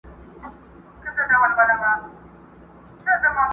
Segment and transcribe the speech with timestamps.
[1.01, 1.99] ګل پر څانګه غوړېدلی باغ
[3.03, 3.43] سمسور سو!!